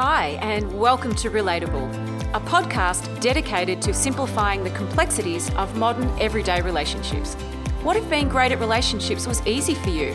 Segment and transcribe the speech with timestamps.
[0.00, 1.92] Hi, and welcome to Relatable,
[2.32, 7.34] a podcast dedicated to simplifying the complexities of modern everyday relationships.
[7.82, 10.12] What if being great at relationships was easy for you?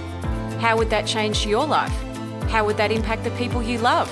[0.61, 1.91] How would that change your life?
[2.49, 4.09] How would that impact the people you love?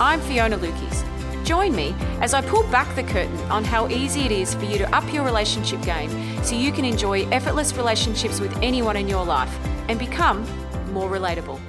[0.00, 1.04] I'm Fiona Lukis.
[1.44, 4.76] Join me as I pull back the curtain on how easy it is for you
[4.78, 6.10] to up your relationship game
[6.42, 9.56] so you can enjoy effortless relationships with anyone in your life
[9.88, 10.44] and become
[10.92, 11.60] more relatable.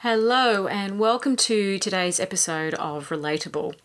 [0.00, 3.76] Hello, and welcome to today's episode of Relatable.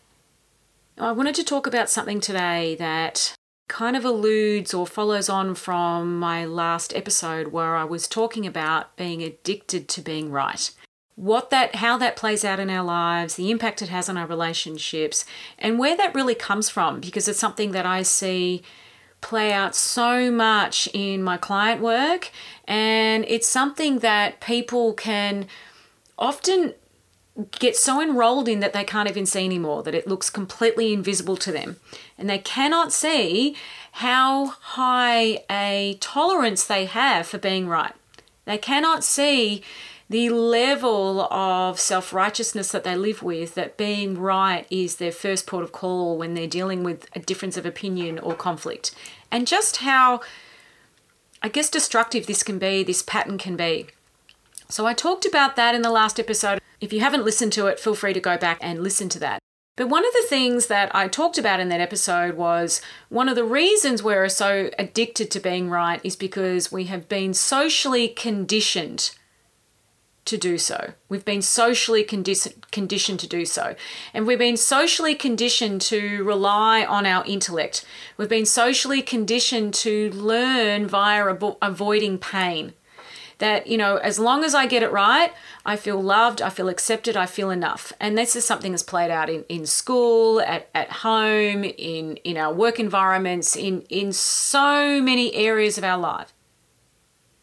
[0.98, 3.32] I wanted to talk about something today that
[3.68, 8.94] kind of alludes or follows on from my last episode where I was talking about
[8.94, 10.70] being addicted to being right
[11.14, 14.26] what that how that plays out in our lives the impact it has on our
[14.26, 15.26] relationships
[15.58, 18.62] and where that really comes from because it's something that i see
[19.20, 22.30] play out so much in my client work
[22.66, 25.46] and it's something that people can
[26.22, 26.74] often
[27.58, 31.36] get so enrolled in that they can't even see anymore that it looks completely invisible
[31.36, 31.76] to them.
[32.16, 33.56] And they cannot see
[33.92, 37.92] how high a tolerance they have for being right.
[38.44, 39.62] They cannot see
[40.08, 45.46] the level of self righteousness that they live with, that being right is their first
[45.46, 48.94] port of call when they're dealing with a difference of opinion or conflict,
[49.30, 50.20] and just how,
[51.42, 53.86] I guess, destructive this can be, this pattern can be.
[54.72, 56.58] So, I talked about that in the last episode.
[56.80, 59.38] If you haven't listened to it, feel free to go back and listen to that.
[59.76, 63.36] But one of the things that I talked about in that episode was one of
[63.36, 69.10] the reasons we're so addicted to being right is because we have been socially conditioned
[70.24, 70.94] to do so.
[71.06, 73.74] We've been socially condi- conditioned to do so.
[74.14, 77.84] And we've been socially conditioned to rely on our intellect.
[78.16, 82.72] We've been socially conditioned to learn via avo- avoiding pain.
[83.38, 85.32] That, you know, as long as I get it right,
[85.66, 87.92] I feel loved, I feel accepted, I feel enough.
[87.98, 92.36] And this is something that's played out in, in school, at, at home, in, in
[92.36, 96.32] our work environments, in, in so many areas of our life.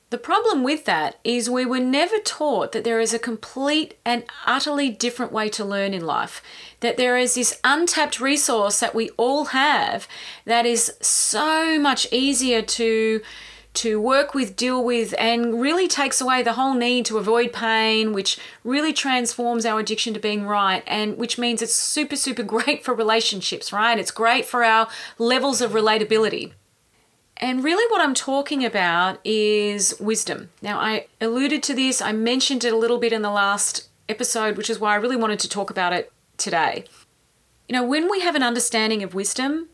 [0.09, 4.23] The problem with that is we were never taught that there is a complete and
[4.45, 6.41] utterly different way to learn in life.
[6.79, 10.07] That there is this untapped resource that we all have
[10.45, 13.21] that is so much easier to
[13.79, 18.11] to work with, deal with, and really takes away the whole need to avoid pain,
[18.11, 22.83] which really transforms our addiction to being right, and which means it's super, super great
[22.83, 23.97] for relationships, right?
[23.97, 26.51] It's great for our levels of relatability.
[27.37, 30.49] And really, what I'm talking about is wisdom.
[30.61, 34.57] Now, I alluded to this, I mentioned it a little bit in the last episode,
[34.57, 36.83] which is why I really wanted to talk about it today.
[37.69, 39.69] You know, when we have an understanding of wisdom,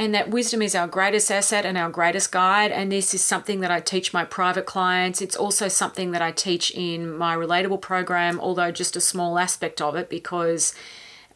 [0.00, 3.60] and that wisdom is our greatest asset and our greatest guide, and this is something
[3.60, 5.20] that I teach my private clients.
[5.20, 9.78] It's also something that I teach in my relatable program, although just a small aspect
[9.82, 10.74] of it because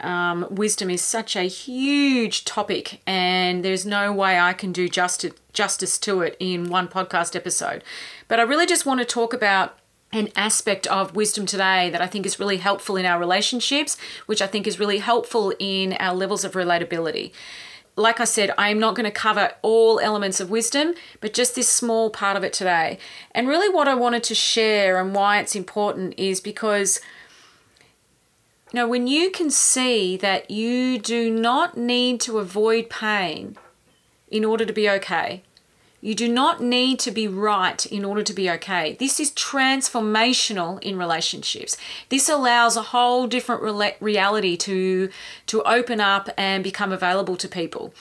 [0.00, 5.34] um, wisdom is such a huge topic, and there's no way I can do justice
[5.52, 7.84] justice to it in one podcast episode.
[8.28, 9.78] But I really just want to talk about
[10.10, 14.41] an aspect of wisdom today that I think is really helpful in our relationships, which
[14.41, 17.32] I think is really helpful in our levels of relatability.
[17.97, 21.69] Like I said, I'm not going to cover all elements of wisdom, but just this
[21.69, 22.99] small part of it today.
[23.32, 27.00] And really, what I wanted to share and why it's important is because
[28.75, 33.56] now, when you can see that you do not need to avoid pain
[34.28, 35.44] in order to be okay,
[36.04, 38.94] you do not need to be right in order to be okay.
[39.00, 41.78] This is transformational in relationships.
[42.10, 43.62] This allows a whole different
[44.03, 45.09] reality to,
[45.47, 47.94] to open up and become available to people.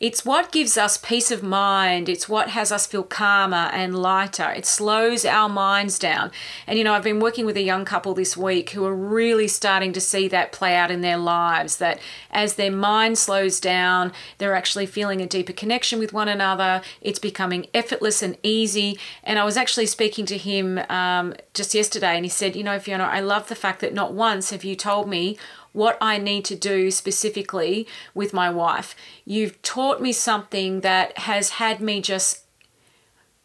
[0.00, 2.08] It's what gives us peace of mind.
[2.08, 4.48] It's what has us feel calmer and lighter.
[4.52, 6.30] It slows our minds down.
[6.68, 9.48] And, you know, I've been working with a young couple this week who are really
[9.48, 11.78] starting to see that play out in their lives.
[11.78, 11.98] That
[12.30, 16.80] as their mind slows down, they're actually feeling a deeper connection with one another.
[17.00, 19.00] It's becoming effortless and easy.
[19.24, 22.78] And I was actually speaking to him um, just yesterday, and he said, You know,
[22.78, 25.36] Fiona, I love the fact that not once have you told me
[25.72, 28.94] what I need to do specifically with my wife.
[29.24, 32.44] You've taught me something that has had me just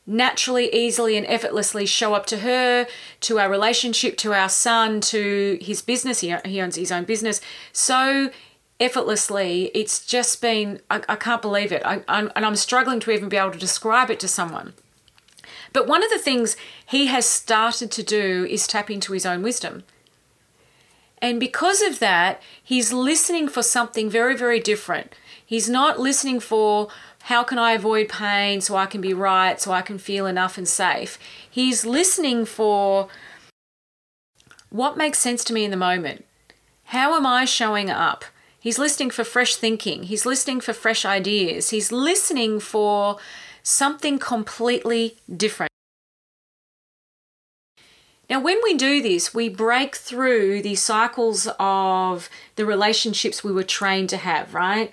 [0.06, 2.88] naturally, easily, and effortlessly show up to her,
[3.22, 6.20] to our relationship, to our son, to his business.
[6.20, 7.40] He, he owns his own business.
[7.72, 8.30] So
[8.80, 11.82] effortlessly, it's just been, I, I can't believe it.
[11.86, 14.74] I, I'm, and I'm struggling to even be able to describe it to someone.
[15.72, 16.56] But one of the things
[16.86, 19.84] he has started to do is tap into his own wisdom.
[21.24, 25.16] And because of that, he's listening for something very, very different.
[25.44, 26.90] He's not listening for
[27.24, 30.58] how can I avoid pain so I can be right, so I can feel enough
[30.58, 31.18] and safe.
[31.50, 33.08] He's listening for
[34.70, 36.26] what makes sense to me in the moment.
[36.88, 38.26] How am I showing up?
[38.60, 40.04] He's listening for fresh thinking.
[40.04, 41.70] He's listening for fresh ideas.
[41.70, 43.18] He's listening for
[43.62, 45.73] something completely different.
[48.30, 53.64] Now, when we do this, we break through the cycles of the relationships we were
[53.64, 54.92] trained to have, right?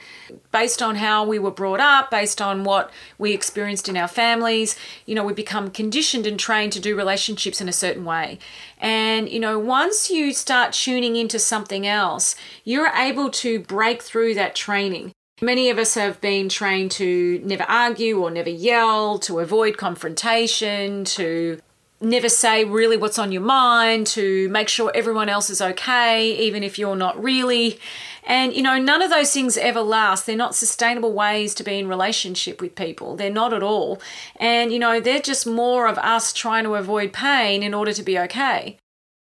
[0.50, 4.76] Based on how we were brought up, based on what we experienced in our families,
[5.06, 8.40] you know, we become conditioned and trained to do relationships in a certain way.
[8.78, 12.34] And, you know, once you start tuning into something else,
[12.64, 15.12] you're able to break through that training.
[15.40, 21.04] Many of us have been trained to never argue or never yell, to avoid confrontation,
[21.04, 21.60] to
[22.00, 26.62] never say really what's on your mind, to make sure everyone else is okay, even
[26.62, 27.78] if you're not really.
[28.24, 30.26] And, you know, none of those things ever last.
[30.26, 33.16] They're not sustainable ways to be in relationship with people.
[33.16, 34.00] They're not at all.
[34.36, 38.02] And, you know, they're just more of us trying to avoid pain in order to
[38.02, 38.78] be okay.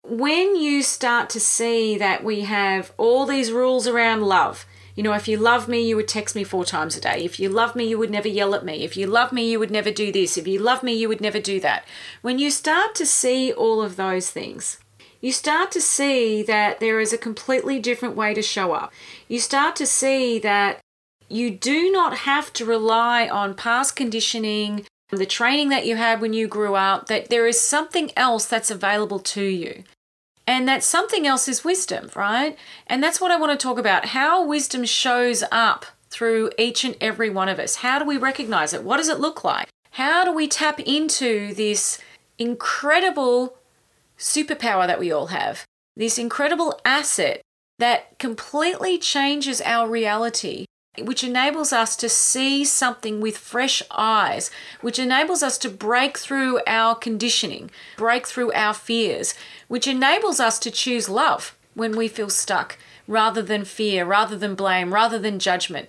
[0.06, 5.12] When you start to see that we have all these rules around love, you know,
[5.12, 7.25] if you love me, you would text me four times a day.
[7.25, 8.85] If you love me, you would never yell at me.
[8.85, 10.37] If you love me, you would never do this.
[10.37, 11.85] If you love me, you would never do that.
[12.23, 14.79] When you start to see all of those things,
[15.20, 18.93] you start to see that there is a completely different way to show up.
[19.26, 20.81] You start to see that
[21.29, 26.35] you do not have to rely on past conditioning, the training that you had when
[26.35, 29.85] you grew up, that there is something else that's available to you.
[30.46, 32.58] And that something else is wisdom, right?
[32.87, 36.96] And that's what I want to talk about how wisdom shows up through each and
[37.00, 37.76] every one of us.
[37.76, 38.85] How do we recognize it?
[38.85, 39.69] What does it look like?
[39.93, 41.99] How do we tap into this
[42.38, 43.56] incredible
[44.19, 45.64] superpower that we all have?
[45.96, 47.40] This incredible asset
[47.79, 50.67] that completely changes our reality
[50.99, 54.50] which enables us to see something with fresh eyes,
[54.81, 59.35] which enables us to break through our conditioning, break through our fears,
[59.69, 64.55] which enables us to choose love when we feel stuck rather than fear, rather than
[64.55, 65.88] blame, rather than judgment.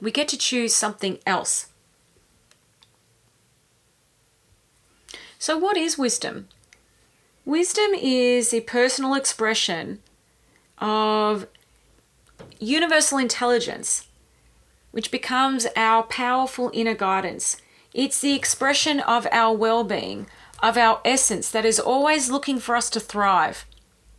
[0.00, 1.68] We get to choose something else.
[5.38, 6.48] So, what is wisdom?
[7.44, 10.00] Wisdom is a personal expression
[10.78, 11.48] of
[12.60, 14.06] universal intelligence
[14.92, 17.56] which becomes our powerful inner guidance.
[17.92, 20.26] It's the expression of our well being,
[20.62, 23.66] of our essence that is always looking for us to thrive.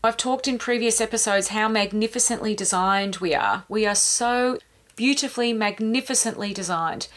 [0.04, 3.64] I've talked in previous episodes how magnificently designed we are.
[3.70, 4.58] We are so
[4.96, 7.08] beautifully, magnificently designed.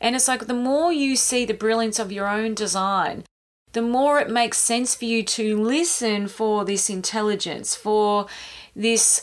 [0.00, 3.24] And it's like the more you see the brilliance of your own design,
[3.72, 8.26] the more it makes sense for you to listen for this intelligence, for
[8.74, 9.22] this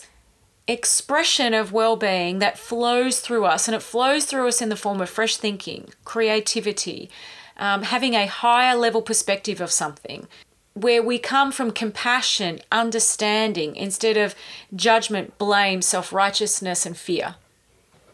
[0.66, 5.00] expression of well-being that flows through us and it flows through us in the form
[5.00, 7.10] of fresh thinking creativity
[7.58, 10.26] um, having a higher level perspective of something
[10.72, 14.34] where we come from compassion understanding instead of
[14.74, 17.36] judgment blame self-righteousness and fear.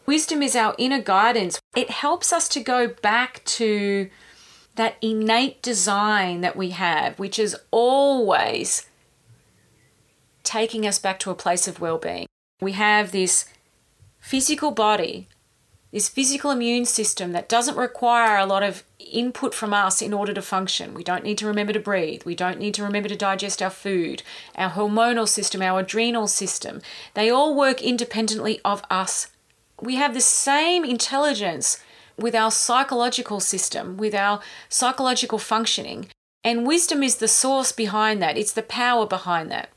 [0.05, 1.59] Wisdom is our inner guidance.
[1.75, 4.09] It helps us to go back to
[4.75, 8.87] that innate design that we have which is always
[10.43, 12.27] taking us back to a place of well-being
[12.61, 13.45] we have this
[14.19, 15.27] physical body,
[15.91, 20.33] this physical immune system that doesn't require a lot of input from us in order
[20.33, 20.93] to function.
[20.93, 22.23] We don't need to remember to breathe.
[22.23, 24.23] We don't need to remember to digest our food.
[24.55, 26.81] Our hormonal system, our adrenal system,
[27.15, 29.27] they all work independently of us.
[29.81, 31.83] We have the same intelligence
[32.17, 34.39] with our psychological system, with our
[34.69, 36.07] psychological functioning.
[36.43, 39.69] And wisdom is the source behind that, it's the power behind that.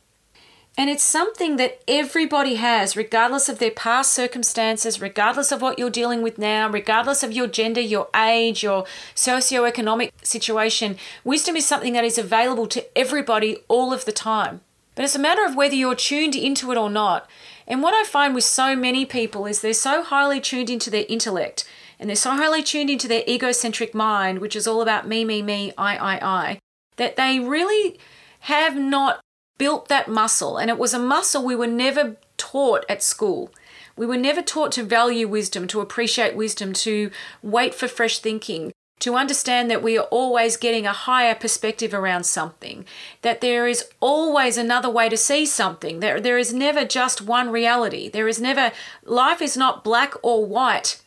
[0.76, 5.88] And it's something that everybody has, regardless of their past circumstances, regardless of what you're
[5.88, 10.96] dealing with now, regardless of your gender, your age, your socioeconomic situation.
[11.22, 14.62] Wisdom is something that is available to everybody all of the time.
[14.96, 17.30] But it's a matter of whether you're tuned into it or not.
[17.68, 21.06] And what I find with so many people is they're so highly tuned into their
[21.08, 21.64] intellect
[22.00, 25.40] and they're so highly tuned into their egocentric mind, which is all about me, me,
[25.40, 26.58] me, I, I, I,
[26.96, 27.98] that they really
[28.40, 29.20] have not
[29.58, 30.56] built that muscle.
[30.56, 33.52] And it was a muscle we were never taught at school.
[33.96, 37.10] We were never taught to value wisdom, to appreciate wisdom, to
[37.42, 42.24] wait for fresh thinking, to understand that we are always getting a higher perspective around
[42.24, 42.84] something,
[43.22, 46.00] that there is always another way to see something.
[46.00, 48.08] There, there is never just one reality.
[48.08, 48.72] There is never,
[49.04, 51.00] life is not black or white.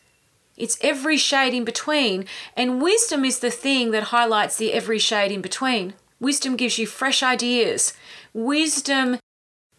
[0.56, 2.24] It's every shade in between.
[2.56, 5.94] And wisdom is the thing that highlights the every shade in between.
[6.20, 7.92] Wisdom gives you fresh ideas.
[8.32, 9.18] Wisdom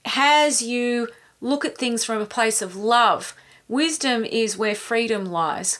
[0.06, 1.10] has you
[1.42, 3.36] look at things from a place of love.
[3.68, 5.80] Wisdom is where freedom lies.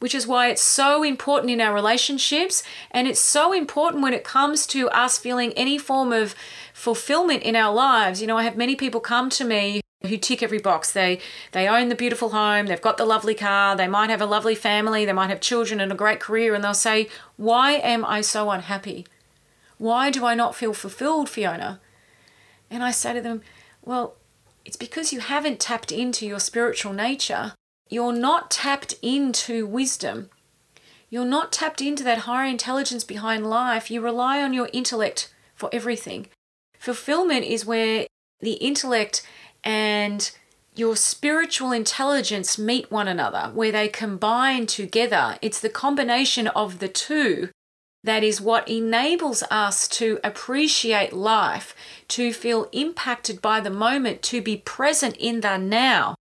[0.00, 4.24] Which is why it's so important in our relationships, and it's so important when it
[4.24, 6.34] comes to us feeling any form of
[6.74, 8.20] fulfillment in our lives.
[8.20, 10.92] You know, I have many people come to me who tick every box.
[10.92, 11.20] They
[11.52, 14.54] they own the beautiful home, they've got the lovely car, they might have a lovely
[14.54, 18.20] family, they might have children and a great career and they'll say, "Why am I
[18.20, 19.06] so unhappy?
[19.78, 21.80] Why do I not feel fulfilled, Fiona?"
[22.70, 23.42] And I say to them,
[23.82, 24.16] "Well,
[24.64, 27.54] it's because you haven't tapped into your spiritual nature.
[27.90, 30.30] You're not tapped into wisdom.
[31.10, 33.90] You're not tapped into that higher intelligence behind life.
[33.90, 36.28] You rely on your intellect for everything.
[36.78, 38.06] Fulfillment is where
[38.40, 39.22] the intellect
[39.62, 40.30] and
[40.74, 45.38] your spiritual intelligence meet one another, where they combine together.
[45.40, 47.50] It's the combination of the two
[48.04, 51.74] that is what enables us to appreciate life,
[52.08, 56.14] to feel impacted by the moment, to be present in the now.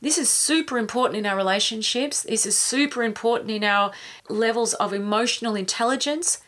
[0.00, 2.22] This is super important in our relationships.
[2.22, 3.92] This is super important in our
[4.30, 6.40] levels of emotional intelligence.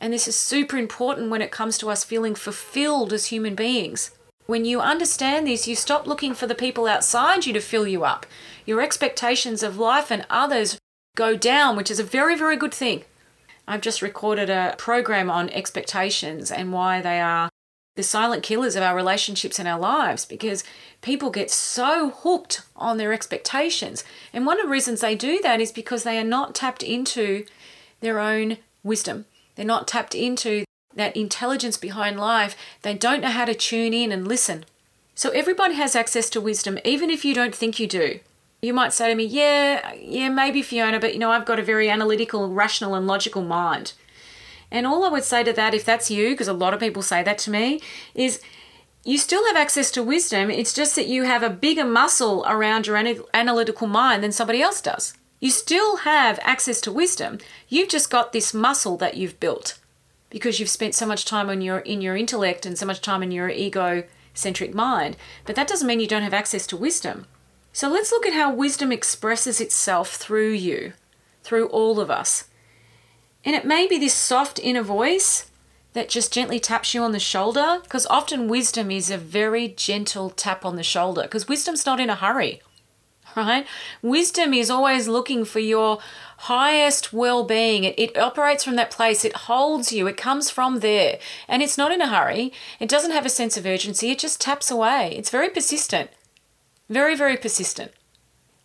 [0.00, 4.12] And this is super important when it comes to us feeling fulfilled as human beings.
[4.46, 8.04] When you understand this, you stop looking for the people outside you to fill you
[8.04, 8.24] up.
[8.64, 10.78] Your expectations of life and others
[11.16, 13.04] go down, which is a very, very good thing.
[13.68, 17.50] I've just recorded a program on expectations and why they are
[17.96, 20.64] the silent killers of our relationships and our lives because
[21.02, 24.04] people get so hooked on their expectations.
[24.32, 27.44] And one of the reasons they do that is because they are not tapped into
[28.00, 29.26] their own wisdom.
[29.54, 34.10] They're not tapped into that intelligence behind life, they don't know how to tune in
[34.10, 34.64] and listen.
[35.14, 38.20] So everybody has access to wisdom, even if you don't think you do.
[38.60, 41.62] You might say to me, Yeah, yeah, maybe Fiona, but you know, I've got a
[41.62, 43.92] very analytical, rational, and logical mind.
[44.70, 47.02] And all I would say to that, if that's you, because a lot of people
[47.02, 47.80] say that to me,
[48.14, 48.40] is
[49.04, 50.50] you still have access to wisdom.
[50.50, 52.96] It's just that you have a bigger muscle around your
[53.32, 55.14] analytical mind than somebody else does.
[55.40, 57.38] You still have access to wisdom.
[57.68, 59.78] You've just got this muscle that you've built
[60.30, 63.22] because you've spent so much time on your in your intellect and so much time
[63.22, 65.16] in your egocentric mind.
[65.46, 67.26] But that doesn't mean you don't have access to wisdom.
[67.78, 70.94] So let's look at how wisdom expresses itself through you,
[71.44, 72.48] through all of us.
[73.44, 75.48] And it may be this soft inner voice
[75.92, 80.28] that just gently taps you on the shoulder, because often wisdom is a very gentle
[80.28, 82.62] tap on the shoulder, because wisdom's not in a hurry
[83.36, 83.64] right?
[84.02, 86.00] Wisdom is always looking for your
[86.38, 87.84] highest well being.
[87.84, 91.20] It, it, operates from that place, it holds you, it comes from there.
[91.46, 94.40] And it's not in a hurry, it doesn't have a sense of urgency, it just
[94.40, 95.14] taps away.
[95.16, 96.10] It's very persistent,
[96.88, 97.92] very, very persistent.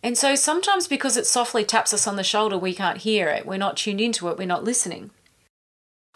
[0.02, 3.46] And so sometimes because it softly taps us on the shoulder, we can't hear it,
[3.46, 5.10] we're not tuned into it, we're not listening.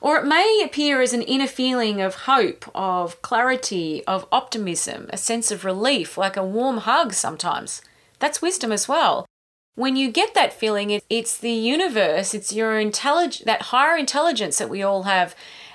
[0.01, 5.17] Or it may appear as an inner feeling of hope, of clarity, of optimism, a
[5.17, 7.83] sense of relief, like a warm hug sometimes.
[8.19, 9.27] That's wisdom as well.
[9.75, 14.69] When you get that feeling, it's the universe, it's your intelligence, that higher intelligence that
[14.69, 15.35] we all have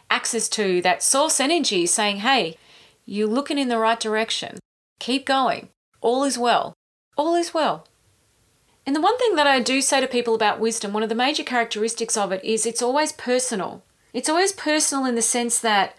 [0.09, 2.57] access to, that source energy saying, hey,
[3.05, 4.59] you're looking in the right direction.
[4.99, 5.69] Keep going.
[6.03, 6.75] All is well.
[7.17, 7.87] All is well.
[8.85, 11.15] And the one thing that I do say to people about wisdom, one of the
[11.15, 13.81] major characteristics of it is it's always personal.
[14.13, 15.95] It's always personal in the sense that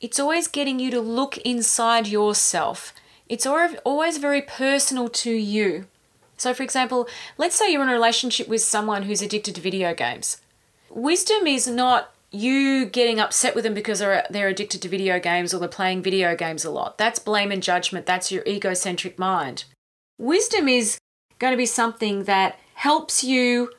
[0.00, 2.92] it's always getting you to look inside yourself
[3.30, 5.86] it's always very personal to you.
[6.36, 9.94] So, for example, let's say you're in a relationship with someone who's addicted to video
[9.94, 10.38] games.
[10.90, 15.52] Wisdom is not you getting upset with them because they're, they're addicted to video games
[15.52, 16.96] or they're playing video games a lot.
[16.96, 18.06] That's blame and judgment.
[18.06, 19.64] That's your egocentric mind.
[20.18, 20.98] Wisdom is
[21.38, 23.72] going to be something that helps you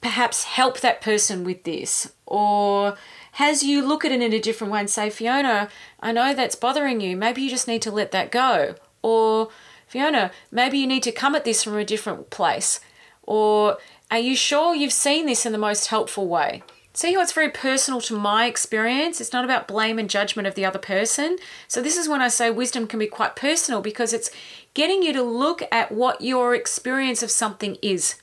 [0.00, 2.96] perhaps help that person with this or
[3.32, 5.68] has you look at it in a different way and say, Fiona,
[6.00, 7.16] I know that's bothering you.
[7.16, 8.74] Maybe you just need to let that go.
[9.02, 9.50] Or,
[9.86, 12.80] Fiona, maybe you need to come at this from a different place.
[13.22, 13.78] Or,
[14.10, 16.62] are you sure you've seen this in the most helpful way?
[16.96, 19.20] See how it's very personal to my experience?
[19.20, 21.36] It's not about blame and judgment of the other person.
[21.68, 24.30] So, this is when I say wisdom can be quite personal because it's
[24.72, 28.14] getting you to look at what your experience of something is.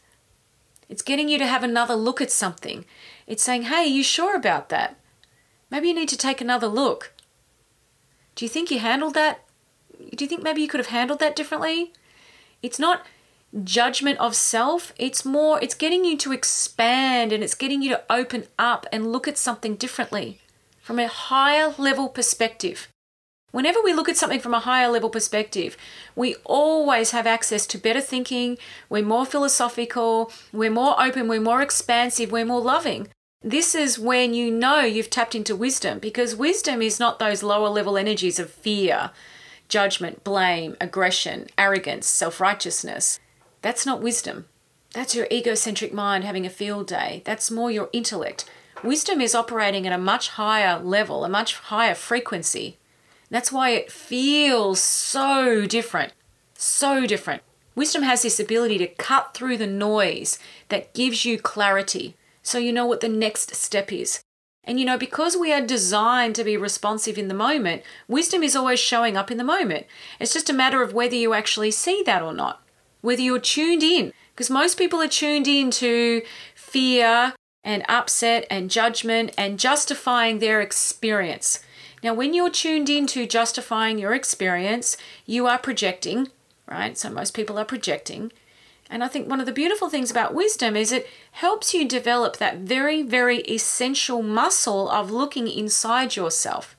[0.90, 2.84] It's getting you to have another look at something.
[3.28, 4.98] It's saying, hey, are you sure about that?
[5.70, 7.14] Maybe you need to take another look.
[8.34, 9.44] Do you think you handled that?
[10.00, 11.94] Do you think maybe you could have handled that differently?
[12.64, 13.06] It's not
[13.64, 18.04] judgment of self, it's more, it's getting you to expand and it's getting you to
[18.10, 20.40] open up and look at something differently
[20.82, 22.88] from a higher level perspective.
[23.52, 25.78] Whenever we look at something from a higher level perspective,
[26.16, 28.58] we always have access to better thinking,
[28.90, 33.10] we're more philosophical, we're more open, we're more expansive, we're more loving.
[33.44, 37.70] This is when you know you've tapped into wisdom because wisdom is not those lower
[37.70, 39.12] level energies of fear,
[39.70, 43.20] judgment, blame, aggression, arrogance, self righteousness.
[43.64, 44.46] That's not wisdom.
[44.94, 47.24] That's your egocentric mind having a field day.
[47.26, 48.46] That's more your intellect.
[48.84, 52.78] Wisdom is operating at a much higher level, a much higher frequency.
[53.32, 56.14] That's why it feels so different.
[56.56, 57.42] So different.
[57.74, 62.74] Wisdom has this ability to cut through the noise that gives you clarity so you
[62.74, 64.22] know what the next step is.
[64.66, 68.56] And you know, because we are designed to be responsive in the moment, wisdom is
[68.56, 69.88] always showing up in the moment.
[70.20, 72.63] It's just a matter of whether you actually see that or not,
[73.04, 74.12] whether you're tuned in.
[74.34, 76.24] Because most people are tuned in to
[76.56, 81.60] fear and upset and judgment and justifying their experience.
[82.02, 86.30] Now, when you're tuned into justifying your experience, you are projecting,
[86.68, 86.98] right?
[86.98, 88.32] So, most people are projecting.
[88.90, 92.38] And I think one of the beautiful things about wisdom is it helps you develop
[92.38, 96.76] that very, very essential muscle of looking inside yourself.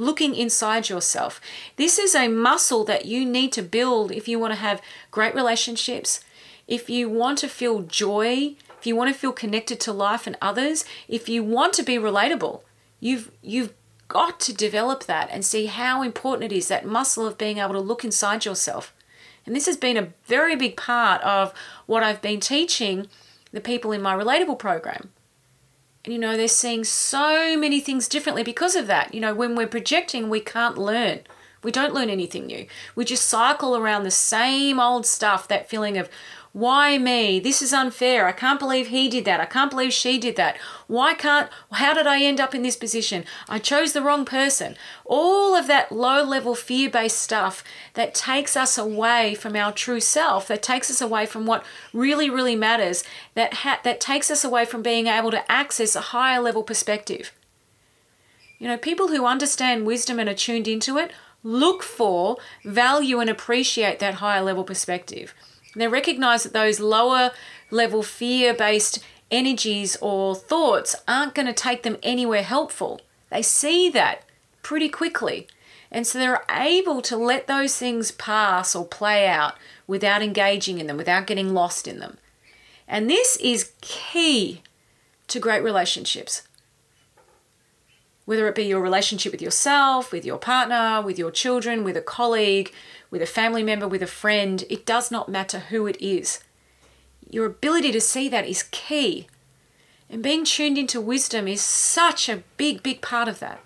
[0.00, 1.40] Looking inside yourself.
[1.76, 4.80] This is a muscle that you need to build if you want to have
[5.10, 6.24] great relationships,
[6.66, 10.36] if you want to feel joy, if you want to feel connected to life and
[10.40, 12.62] others, if you want to be relatable.
[12.98, 13.74] You've you've
[14.08, 17.74] got to develop that and see how important it is that muscle of being able
[17.74, 18.92] to look inside yourself
[19.46, 21.52] and this has been a very big part of
[21.86, 23.08] what I've been teaching
[23.52, 25.10] the people in my Relatable program.
[26.04, 29.14] And you know, they're seeing so many things differently because of that.
[29.14, 31.20] You know, when we're projecting, we can't learn.
[31.62, 32.66] We don't learn anything new.
[32.94, 36.08] We just cycle around the same old stuff, that feeling of,
[36.52, 37.38] why me?
[37.38, 38.26] This is unfair.
[38.26, 39.38] I can't believe he did that.
[39.38, 40.56] I can't believe she did that.
[40.88, 43.24] Why can't, how did I end up in this position?
[43.48, 44.76] I chose the wrong person.
[45.04, 47.62] All of that low level fear based stuff
[47.94, 52.28] that takes us away from our true self, that takes us away from what really,
[52.28, 53.04] really matters,
[53.34, 57.32] that, ha- that takes us away from being able to access a higher level perspective.
[58.58, 61.12] You know, people who understand wisdom and are tuned into it
[61.44, 65.32] look for, value, and appreciate that higher level perspective.
[65.74, 67.30] They recognize that those lower
[67.70, 68.98] level fear based
[69.30, 73.00] energies or thoughts aren't going to take them anywhere helpful.
[73.30, 74.24] They see that
[74.62, 75.46] pretty quickly.
[75.92, 79.54] And so they're able to let those things pass or play out
[79.86, 82.18] without engaging in them, without getting lost in them.
[82.86, 84.62] And this is key
[85.28, 86.42] to great relationships.
[88.24, 92.02] Whether it be your relationship with yourself, with your partner, with your children, with a
[92.02, 92.72] colleague,
[93.10, 96.42] with a family member, with a friend, it does not matter who it is.
[97.28, 99.26] Your ability to see that is key.
[100.08, 103.60] And being tuned into wisdom is such a big, big part of that.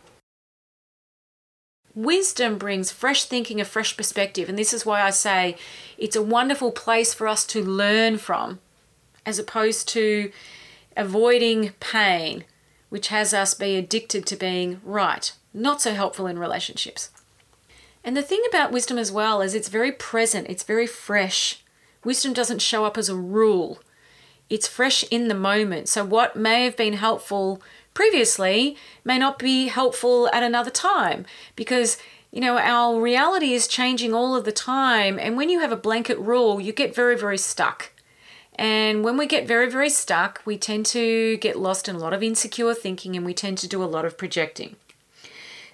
[1.94, 4.48] Wisdom brings fresh thinking, a fresh perspective.
[4.48, 5.56] And this is why I say
[5.96, 8.58] it's a wonderful place for us to learn from,
[9.24, 10.32] as opposed to
[10.96, 12.44] avoiding pain,
[12.88, 15.32] which has us be addicted to being right.
[15.52, 17.10] Not so helpful in relationships.
[18.04, 21.62] And the thing about wisdom as well is it's very present, it's very fresh.
[22.04, 23.80] Wisdom doesn't show up as a rule,
[24.50, 25.88] it's fresh in the moment.
[25.88, 27.62] So, what may have been helpful
[27.94, 31.24] previously may not be helpful at another time
[31.56, 31.96] because
[32.34, 35.20] you know, our reality is changing all of the time.
[35.20, 37.92] And when you have a blanket rule, you get very, very stuck.
[38.56, 42.12] And when we get very, very stuck, we tend to get lost in a lot
[42.12, 44.74] of insecure thinking and we tend to do a lot of projecting.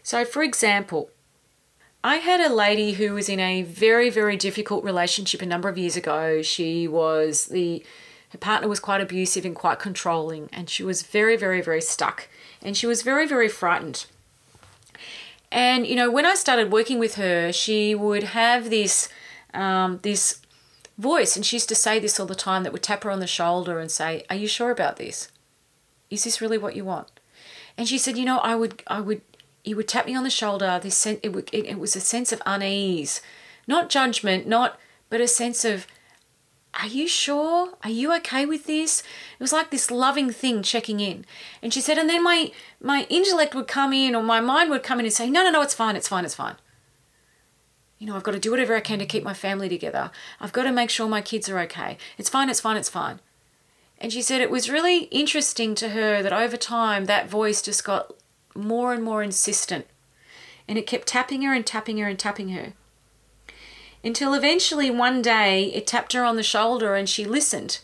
[0.03, 1.09] So, for example,
[2.03, 5.77] I had a lady who was in a very, very difficult relationship a number of
[5.77, 6.41] years ago.
[6.41, 7.85] She was the
[8.31, 12.29] her partner was quite abusive and quite controlling, and she was very, very, very stuck.
[12.63, 14.07] And she was very, very frightened.
[15.51, 19.09] And you know, when I started working with her, she would have this
[19.53, 20.41] um, this
[20.97, 23.21] voice, and she used to say this all the time that would tap her on
[23.21, 25.29] the shoulder and say, "Are you sure about this?
[26.09, 27.09] Is this really what you want?"
[27.77, 29.23] And she said, "You know, I would I would
[29.63, 30.81] he would tap me on the shoulder.
[30.83, 33.21] This sen- it, it, it was a sense of unease,
[33.67, 35.87] not judgment, not but a sense of,
[36.73, 37.75] are you sure?
[37.83, 39.01] Are you okay with this?
[39.01, 41.27] It was like this loving thing checking in.
[41.63, 44.85] And she said, and then my my intellect would come in or my mind would
[44.85, 46.57] come in and say, no, no, no, it's fine, it's fine, it's fine.
[47.99, 50.11] You know, I've got to do whatever I can to keep my family together.
[50.41, 51.99] I've got to make sure my kids are okay.
[52.17, 53.21] It's fine, it's fine, it's fine.
[53.99, 57.85] And she said it was really interesting to her that over time that voice just
[57.85, 58.15] got
[58.61, 59.87] more and more insistent.
[60.69, 62.75] And it kept tapping her and tapping her and tapping her.
[64.03, 67.81] Until eventually one day it tapped her on the shoulder and she listened.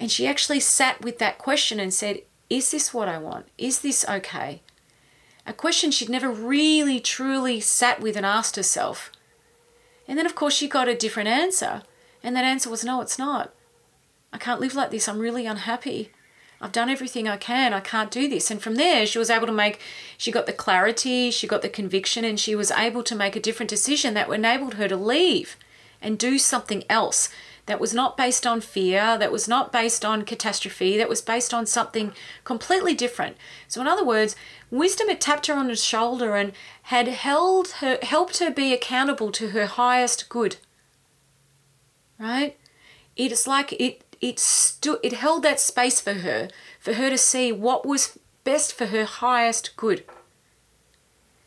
[0.00, 3.46] And she actually sat with that question and said, Is this what I want?
[3.58, 4.62] Is this okay?
[5.46, 9.10] A question she'd never really truly sat with and asked herself.
[10.08, 11.82] And then, of course, she got a different answer.
[12.22, 13.52] And that answer was, No, it's not.
[14.32, 15.08] I can't live like this.
[15.08, 16.10] I'm really unhappy.
[16.62, 17.74] I've done everything I can.
[17.74, 18.48] I can't do this.
[18.48, 19.80] And from there, she was able to make,
[20.16, 23.40] she got the clarity, she got the conviction, and she was able to make a
[23.40, 25.56] different decision that enabled her to leave
[26.00, 27.28] and do something else
[27.66, 31.52] that was not based on fear, that was not based on catastrophe, that was based
[31.52, 32.12] on something
[32.44, 33.36] completely different.
[33.66, 34.36] So, in other words,
[34.70, 39.32] wisdom had tapped her on the shoulder and had held her, helped her be accountable
[39.32, 40.56] to her highest good.
[42.18, 42.56] Right?
[43.16, 46.48] It's like it it stood it held that space for her,
[46.80, 50.04] for her to see what was best for her highest good.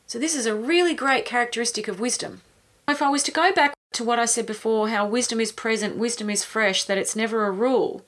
[0.06, 2.42] So this is a really great characteristic of wisdom.
[2.88, 5.98] If I was to go back to what I said before, how wisdom is present,
[5.98, 8.04] wisdom is fresh, that it's never a rule.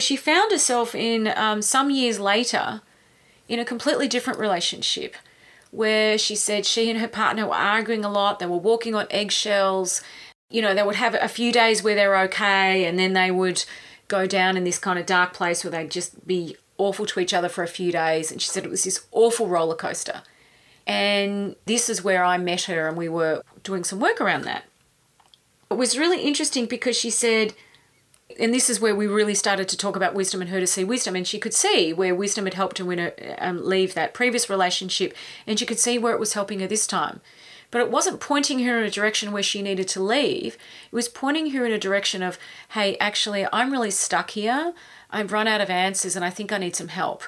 [0.00, 2.80] She found herself in um, some years later
[3.48, 5.14] in a completely different relationship
[5.70, 9.06] where she said she and her partner were arguing a lot, they were walking on
[9.10, 10.02] eggshells.
[10.48, 13.64] You know, they would have a few days where they're okay, and then they would
[14.10, 17.32] go down in this kind of dark place where they'd just be awful to each
[17.32, 18.30] other for a few days.
[18.30, 20.22] And she said it was this awful roller coaster.
[20.86, 24.64] And this is where I met her, and we were doing some work around that.
[25.70, 27.54] It was really interesting because she said,
[28.40, 30.82] and this is where we really started to talk about wisdom and her to see
[30.82, 34.50] wisdom, and she could see where wisdom had helped her win um, leave that previous
[34.50, 35.14] relationship,
[35.46, 37.20] and she could see where it was helping her this time.
[37.70, 40.54] But it wasn't pointing her in a direction where she needed to leave.
[40.54, 42.38] It was pointing her in a direction of,
[42.70, 44.74] hey, actually, I'm really stuck here.
[45.10, 47.22] I've run out of answers and I think I need some help.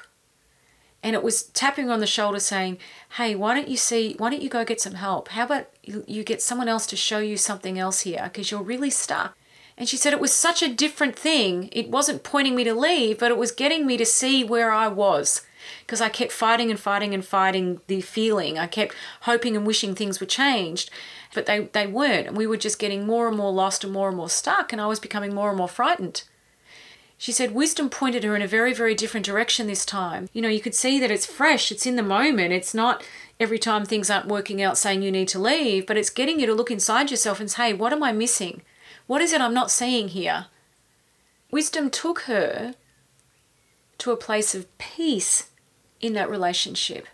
[1.01, 2.77] And it was tapping on the shoulder saying,
[3.17, 5.29] hey, why don't you see, why don't you go get some help?
[5.29, 8.89] How about you get someone else to show you something else here because you're really
[8.89, 9.37] stuck.
[9.77, 11.67] And she said it was such a different thing.
[11.71, 14.87] It wasn't pointing me to leave, but it was getting me to see where I
[14.87, 15.41] was
[15.81, 18.57] because I kept fighting and fighting and fighting the feeling.
[18.57, 20.89] I kept hoping and wishing things were changed,
[21.33, 22.27] but they, they weren't.
[22.27, 24.81] And we were just getting more and more lost and more and more stuck, and
[24.81, 26.23] I was becoming more and more frightened.
[27.17, 30.27] She said wisdom pointed her in a very, very different direction this time.
[30.33, 33.01] You know, you could see that it's fresh, it's in the moment, it's not
[33.39, 36.45] every time things aren't working out saying you need to leave, but it's getting you
[36.47, 38.61] to look inside yourself and say, what am I missing?
[39.07, 40.47] What is it I'm not seeing here?
[41.49, 42.75] Wisdom took her
[43.99, 45.49] to a place of peace
[46.03, 47.07] in that relationship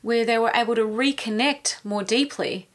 [0.00, 2.66] where they were able to reconnect more deeply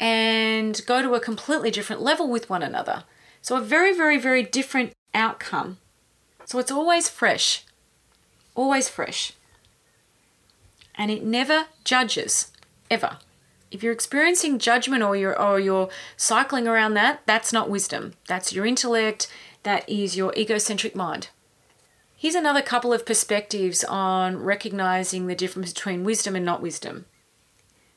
[0.00, 3.04] and go to a completely different level with one another.
[3.42, 5.78] So, a very, very, very different outcome.
[6.46, 7.64] So, it's always fresh,
[8.54, 9.32] always fresh.
[10.94, 12.52] And it never judges,
[12.90, 13.18] ever.
[13.70, 18.14] If you're experiencing judgment or you're, or you're cycling around that, that's not wisdom.
[18.28, 19.28] That's your intellect,
[19.64, 21.28] that is your egocentric mind.
[22.22, 27.06] Here's another couple of perspectives on recognizing the difference between wisdom and not wisdom.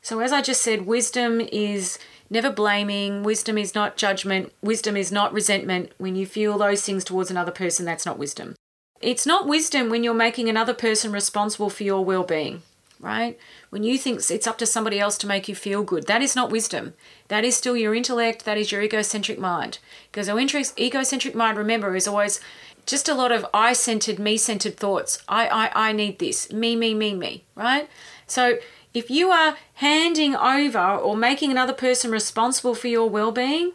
[0.01, 5.11] So, as I just said, wisdom is never blaming, wisdom is not judgment, wisdom is
[5.11, 5.91] not resentment.
[5.99, 8.55] When you feel those things towards another person, that's not wisdom.
[8.99, 12.63] It's not wisdom when you're making another person responsible for your well being,
[12.99, 13.37] right?
[13.69, 16.35] When you think it's up to somebody else to make you feel good, that is
[16.35, 16.95] not wisdom.
[17.27, 19.77] That is still your intellect, that is your egocentric mind.
[20.11, 22.39] Because our egocentric mind, remember, is always
[22.85, 25.23] just a lot of I centered, me centered thoughts.
[25.27, 26.51] I, I, I need this.
[26.51, 27.89] Me, me, me, me, right?
[28.27, 28.57] So
[28.93, 33.73] if you are handing over or making another person responsible for your well being,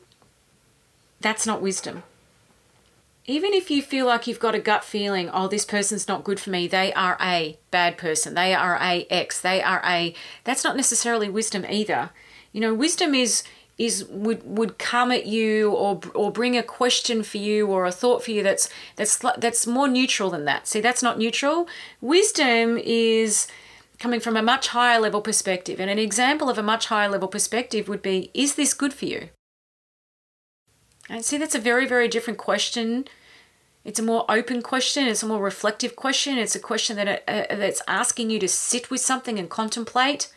[1.20, 2.03] that's not wisdom.
[3.27, 6.40] Even if you feel like you've got a gut feeling, oh, this person's not good
[6.40, 10.64] for me, they are a bad person, they are a X, they are a, that's
[10.64, 12.11] not necessarily wisdom either.
[12.53, 13.44] You know, wisdom is
[13.81, 17.90] is would would come at you or or bring a question for you or a
[17.90, 20.69] thought for you that's that's that's more neutral than that.
[20.69, 21.66] See, that's not neutral.
[22.03, 23.49] Wisdom is
[23.99, 25.81] coming from a much higher level perspective.
[25.81, 29.07] And an example of a much higher level perspective would be is this good for
[29.07, 29.31] you?
[31.09, 33.07] And see, that's a very, very different question.
[33.83, 35.07] It's a more open question.
[35.07, 36.37] It's a more reflective question.
[36.37, 40.31] It's a question that uh, that's asking you to sit with something and contemplate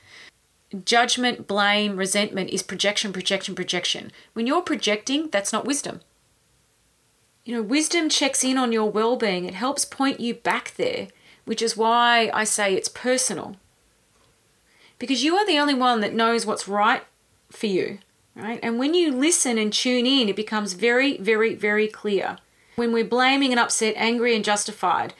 [0.73, 4.12] judgment, blame, resentment is projection, projection, projection.
[4.33, 6.01] When you're projecting, that's not wisdom.
[7.45, 11.09] You know, wisdom checks in on your well being, it helps point you back there,
[11.45, 13.57] which is why I say it's personal.
[14.97, 17.03] Because you are the only one that knows what's right
[17.49, 17.99] for you,
[18.36, 18.59] right?
[18.63, 22.38] And when you listen and tune in, it becomes very, very, very clear.
[22.75, 25.13] When we're blaming and upset, angry and justified,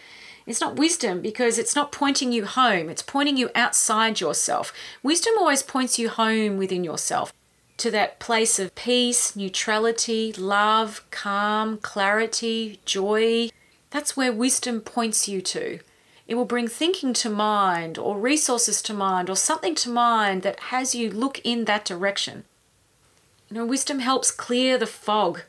[0.46, 4.74] it's not wisdom because it's not pointing you home, it's pointing you outside yourself.
[5.02, 7.34] Wisdom always points you home within yourself
[7.78, 13.50] to that place of peace, neutrality, love, calm, clarity, joy.
[13.90, 15.80] That's where wisdom points you to.
[16.28, 20.60] It will bring thinking to mind, or resources to mind, or something to mind that
[20.72, 22.46] has you look in that direction.
[23.50, 25.42] You know, wisdom helps clear the fog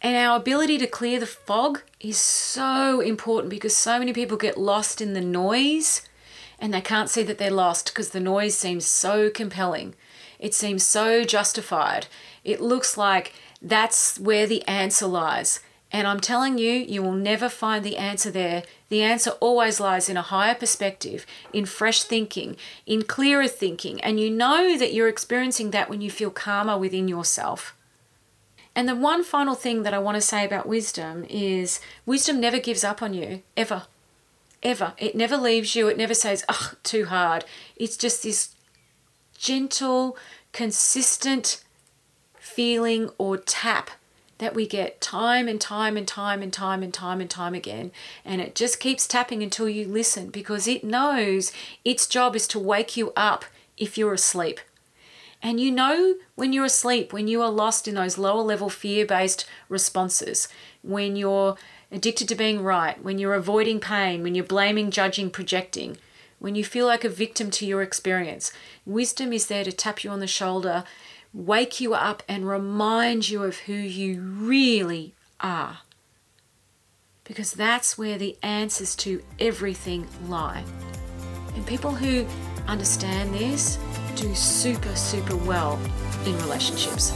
[0.00, 4.56] and our ability to clear the fog is so important because so many people get
[4.56, 6.02] lost in the noise
[6.60, 9.94] and they can't see that they're lost because the noise seems so compelling.
[10.38, 12.06] It seems so justified.
[12.44, 15.60] It looks like That's where the answer lies.
[15.90, 18.62] And I'm telling you, you will never find the answer there.
[18.88, 22.56] The answer always lies in a higher perspective, in fresh thinking,
[22.86, 24.00] in clearer thinking.
[24.02, 27.74] And you know that you're experiencing that when you feel calmer within yourself.
[28.78, 32.60] And the one final thing that I want to say about wisdom is wisdom never
[32.60, 33.86] gives up on you, ever.
[34.62, 34.92] Ever.
[34.98, 35.88] It never leaves you.
[35.88, 37.44] It never says, ugh, too hard.
[37.74, 38.54] It's just this
[39.36, 40.16] gentle,
[40.52, 41.64] consistent
[42.38, 43.90] feeling or tap
[44.38, 47.90] that we get time and time and time and time and time and time again.
[48.24, 51.50] And it just keeps tapping until you listen because it knows
[51.84, 53.44] its job is to wake you up
[53.76, 54.60] if you're asleep.
[55.42, 59.06] And you know when you're asleep, when you are lost in those lower level fear
[59.06, 60.48] based responses,
[60.82, 61.56] when you're
[61.92, 65.96] addicted to being right, when you're avoiding pain, when you're blaming, judging, projecting,
[66.38, 68.52] when you feel like a victim to your experience.
[68.84, 70.84] Wisdom is there to tap you on the shoulder
[71.32, 75.78] wake you up and remind you of who you really are.
[77.24, 80.64] Because that's where the answers to everything lie.
[81.54, 82.26] And people who
[82.66, 83.78] understand this
[84.18, 85.78] do super, super well
[86.26, 87.12] in relationships.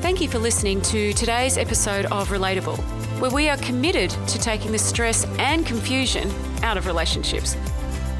[0.00, 2.78] Thank you for listening to today's episode of Relatable,
[3.20, 6.30] where we are committed to taking the stress and confusion
[6.62, 7.56] out of relationships.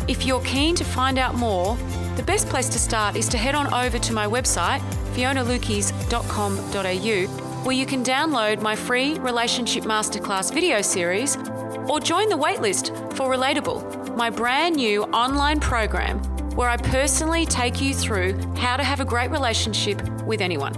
[0.09, 1.77] If you're keen to find out more,
[2.16, 4.81] the best place to start is to head on over to my website,
[5.14, 11.37] fionalukis.com.au, where you can download my free Relationship Masterclass video series
[11.88, 16.18] or join the waitlist for Relatable, my brand new online program
[16.55, 20.72] where I personally take you through how to have a great relationship with anyone.